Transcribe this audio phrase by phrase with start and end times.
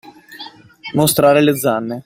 [0.95, 1.97] Mostrare le zanne.